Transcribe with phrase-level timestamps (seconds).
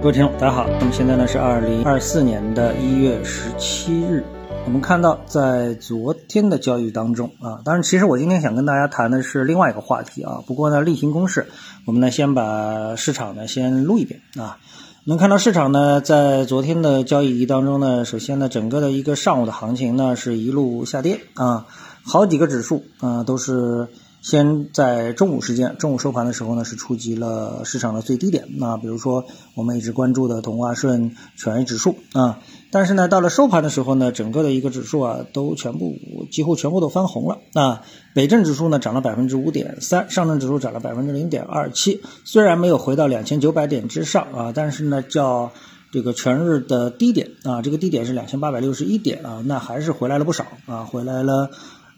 [0.00, 0.64] 各位听众，大家好。
[0.78, 4.24] 那么现在呢是二零二四年的一月十七日。
[4.64, 10.40] 我们看到，在昨天的交易当中啊，当然，其实我今天想跟大家谈的是另外一个话题啊。
[10.46, 11.48] 不过呢，例行公事，
[11.84, 14.58] 我们呢先把市场呢先录一遍啊。
[15.02, 21.66] 能看到市场呢，在昨天的交易当中呢，首先呢，整个的一个上午的行情呢是一路下跌啊，
[22.04, 23.88] 好几个指数啊都是。
[24.20, 28.48] 先在中午时间，中午收盘的时候呢，是触及了市场的最低点。
[28.56, 35.96] 那比如说我们一直关注的同花顺权益指数啊，但是呢，到了收盘的时候呢，整个的一个指数啊，都全部
[36.30, 37.82] 几乎全部都翻红了啊。
[38.14, 42.02] 北证指数呢涨了百分之五点三，上证指数涨了百分之零点二七。
[42.24, 45.52] 虽然没有回到两千九百点之上啊，但是呢，叫
[45.92, 51.50] 这个全日的低点啊，这个低点是两千八百六十一点啊，那还是回来了不少啊，回来了。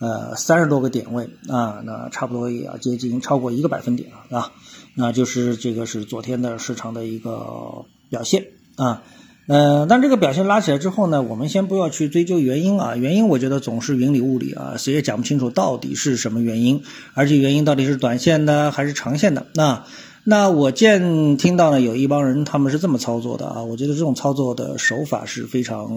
[0.00, 4.52] 呃，三十多个点位啊，那差不多也要接近超过一个百分点了啊，
[4.94, 9.02] 那就是这个是昨天的市场的一个表现啊，
[9.48, 16.82] 呃，但这个表现拉起来之后呢，我们先不要去追究原因啊，原因我觉得总是云里雾里啊，谁也讲不清楚到底是什么原因，
[17.14, 19.84] 而且原因到底是短线的还是长线的那
[20.22, 25.88] 那我见听到呢，有一帮人他们是这么操作的啊，我觉得这种操作的手法是非常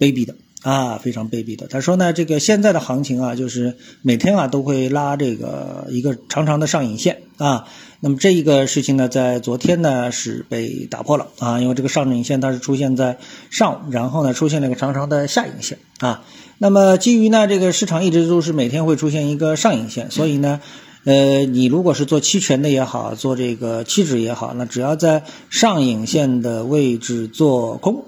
[0.00, 0.34] 卑鄙的。
[0.64, 1.66] 啊，非常卑鄙的。
[1.66, 7.66] 他说呢，这个现在的行情啊，就是每天啊都会拉这个一个长长的上影线啊。
[8.00, 13.18] 那么这一个事情呢，在昨天呢是被打破了啊，因为这个上影线它是出现在
[13.50, 16.24] 上午，然后呢出现了一个长长的下影线啊。
[16.56, 20.62] 那么基于呢这个市场一直都是每天会出现一个上影线，所以呢，
[21.04, 28.04] 呃，你如果是做期权的也好，做这个期指也好，那只要在上影线的位置做空。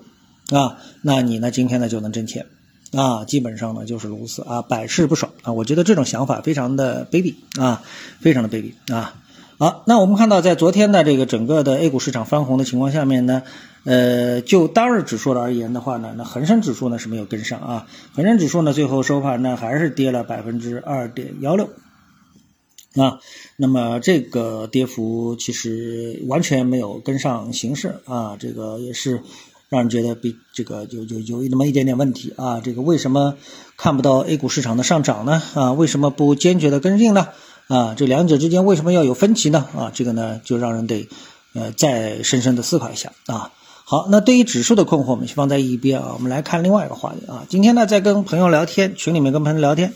[0.50, 1.50] 啊，那你呢？
[1.50, 2.46] 今天呢就能挣钱，
[2.92, 5.52] 啊，基本上呢就是如此啊，百试不爽啊。
[5.52, 7.82] 我觉得这种想法非常的卑鄙啊，
[8.20, 9.16] 非常的卑鄙啊。
[9.58, 13.42] 好，那我们看到在昨天的这个整个的 A 股市场翻红的情况下面呢，
[13.82, 21.70] 呃，就当日指数而言的话呢，那恒生指数呢是没有跟上啊，恒生指数呢最后收盘呢还是跌了百分之二点幺六
[22.94, 23.18] 啊，
[23.56, 29.22] 那么这个跌幅其实完全没有跟上形势啊，这个也是。
[29.68, 32.60] 让人觉得比这个有有有那么一点点问题啊！
[32.60, 33.34] 这个为什么
[33.76, 35.42] 看不到 A 股市场的上涨呢？
[35.54, 37.28] 啊，为什么不坚决的跟进呢？
[37.66, 39.66] 啊，这两者之间为什么要有分歧呢？
[39.76, 41.08] 啊，这个呢就让人得
[41.52, 43.50] 呃再深深的思考一下啊。
[43.88, 46.10] 好，那对于指数的困惑，我们先放在一边啊。
[46.14, 47.44] 我们来看另外一个话题啊。
[47.48, 49.92] 今天呢，在跟朋友聊天，群里面跟朋友聊天，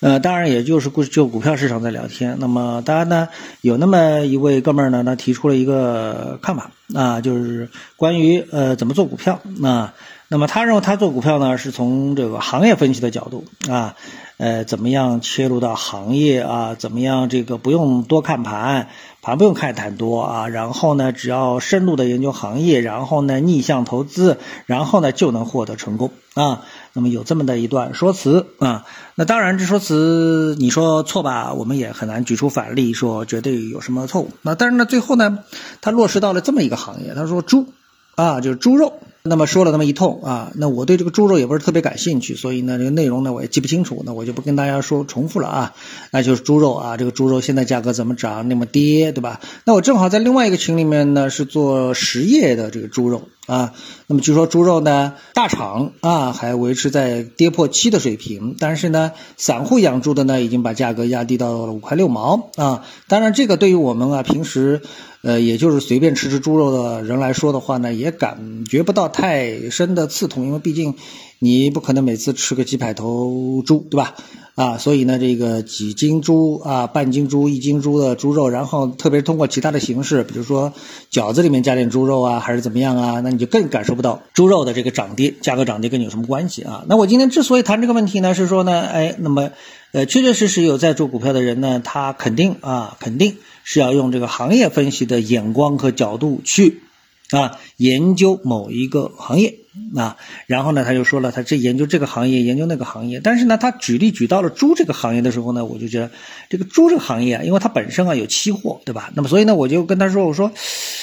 [0.00, 2.36] 呃，当然也就是股就股票市场在聊天。
[2.40, 3.28] 那么，当然呢，
[3.60, 9.94] 有那么一位哥们儿呢，他提出了一个看法啊，就是关于呃怎么做股票啊。
[10.26, 13.94] 那么他认为他做股票呢，是从这个行业分析的角度啊，
[14.38, 16.74] 呃，怎么样切入到行业啊？
[16.74, 18.88] 怎么样这个不用多看盘？
[19.28, 26.62] 啊不用看太多啊，然后呢，只要深入的研究行业，然后呢，逆向投资，然后呢，就能获得成功啊。
[26.94, 34.30] 那么有这么的一段说辞啊，那当然这说辞你说错吧，我们也很难举出反例说绝对有什么错误。
[34.40, 35.40] 那但是呢，最后呢，
[35.82, 37.66] 他落实到了这么一个行业，他说猪
[38.14, 38.94] 啊，就是猪肉。
[39.28, 45.74] 那么说了那么一通啊，那我对这个猪肉也不是特别感兴趣，所以呢，这个内容呢我也记不清楚，那我就不跟大家说重复了啊。
[46.10, 49.40] 那就是猪肉啊，这个猪肉现在价格怎么涨，那么跌，对吧？
[49.64, 53.72] 那我正好在另外一个群里面呢是做实业的这个猪肉啊，
[54.06, 62.84] 那么据说猪肉呢大厂啊还维持在跌破七的水平，但是呢散户养猪的呢已经把价格压低到了五块六毛啊。
[63.06, 64.82] 当然这个对于我们啊平时。
[65.22, 70.94] 呃，也就是随便吃吃猪肉的人来说的话呢，也感觉不到太深的刺痛，因为毕竟
[71.40, 74.14] 你不可能每次吃个几百头猪，对吧？
[74.54, 80.72] 啊，所以呢，这个几斤猪啊、半斤猪、一斤猪的猪肉，然后特别是通过其他的形式，比如说
[81.12, 86.84] 饺子里面加点猪肉啊，还是怎么样啊，那你就更感受不到猪肉的这个涨跌，价格涨跌跟你有什么关系啊？
[86.88, 89.50] 那我今天之所以谈这个问题呢，是说呢，哎，那么
[89.92, 93.36] 呃，确确实实有在做股票的人呢，他肯定啊，肯定。
[93.70, 96.80] 是要用这个行业分析的眼光和角度去
[97.30, 99.56] 啊研究某一个行业
[99.94, 100.16] 啊，
[100.46, 106.10] 然后呢他就说了，他这研究这个行业，研究那个行业，但是呢他举例举到了猪这个行业的时候呢，我就觉得
[106.48, 109.12] 这个猪这个行业啊，因为它本身啊有期货，对吧？
[109.14, 110.50] 那么所以呢我就跟他说，我说，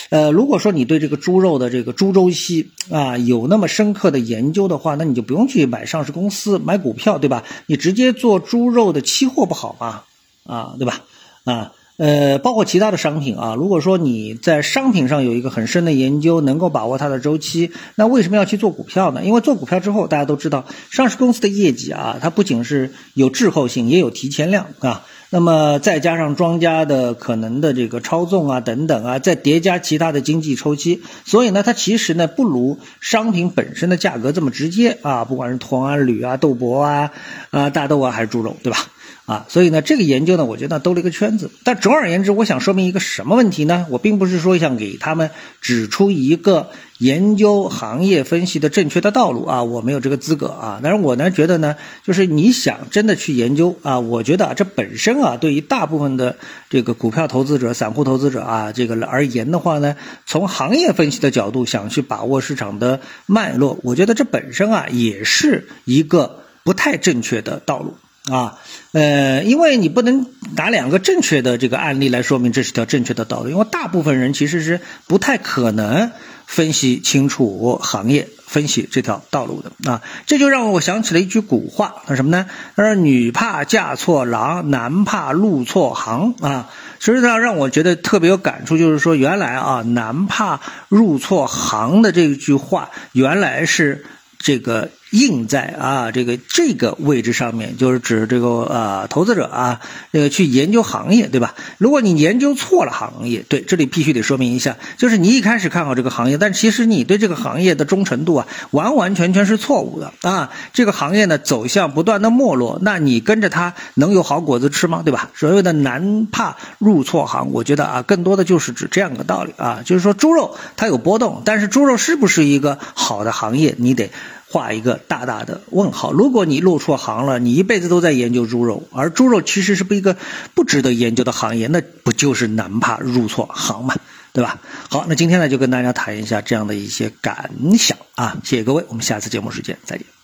[0.10, 7.44] 呃，如果说你对这个猪肉的这个猪周期啊有那么深刻的研究的话，那你就不用去买上市公司买股票，对吧？
[7.68, 10.04] 你直接做猪肉的期货不好吗？
[10.44, 11.04] 啊，对吧？
[11.46, 11.72] 啊。
[11.98, 19.24] 呃，包括其他的商品啊，如果说你在商品上有一个很深的研究，能够把握它的周期，那为什么要去做股票呢？
[19.24, 25.06] 因为做股票之后，大家都知道，上市公司的业绩啊，它不仅是有滞后性，也有提前量啊。
[25.32, 37.12] 那么再加上庄家的可能的这个操纵啊等等啊，再叠加其他的经济周期，所以呢，它其实呢不如商品本身的价格这么直接啊，不管是铜啊、铝啊、豆粕啊、
[37.52, 38.80] 啊大豆啊还是猪肉，对吧？
[39.26, 41.50] 啊，所以呢，这个研究呢，我觉得兜了一个圈子。
[41.64, 43.88] 但总而言之，我想说明一个什么问题呢？
[43.90, 45.32] 我并不是说想给他们
[45.62, 46.70] 指出一个
[47.00, 50.80] 研究行业分析的正确的道路啊，我没有这个资格啊。
[50.84, 56.36] 但是我呢，觉得呢，就是你想真的去研究啊，我觉得啊，这本身啊，对于大部分的
[56.70, 59.96] 这个股票投资者、散户投资者啊，这个而言的话呢，
[60.28, 67.96] 从行业分析的角度想去把握市场的脉络，我觉得这本身啊，也是一个不太正确的道路。
[68.32, 68.58] 啊，
[68.92, 70.26] 呃，因为你不能
[70.56, 76.12] 拿两个正确的这个案例来说明这是条正确的道路，因为大部分人其实是不太可能
[76.48, 80.02] 分析清楚行业、分析这条道路的啊。
[80.26, 82.48] 这就让我想起了一句古话，那什么呢？
[82.76, 94.04] 他说：“女怕嫁错郎，男怕入错行。”啊，实际上让我觉得特别有感触，就是说原来啊，“男怕入错行”的这句话，原来是
[94.40, 94.90] 这个。
[95.16, 99.80] 印在啊这个这个位置上面，就是指这个啊投资者啊，
[100.12, 101.56] 那个去研究行业，对吧？
[101.78, 110.52] 如果你研究错了行业，对，这里必须得说明一下，就是你一开始看好这个行业，但其实你对这个行业的忠诚度啊，完完全全是错误的啊！
[110.74, 115.02] 这个行业呢走向不断的没落，那你跟着它能有好果子吃吗？
[115.06, 115.30] 对吧？
[115.34, 124.12] 所谓的难怕入错行，我觉得啊，更多的就是指这样一个道理啊，就是说猪肉它有波动，但是猪肉是不是一个好的行业，你得。
[124.48, 126.12] 画一个大大的问号。
[126.12, 130.16] 如果你入错行了，你一辈子都在研究猪肉，而猪肉其实是不一个
[130.54, 133.96] 不值得研究的行业，那不就是难怕入错行嘛，
[134.34, 134.60] 对吧？
[134.90, 140.15] 好，那今天呢就跟大家谈一下这样的一些感想啊，谢谢各位，我们下次节目时间再见。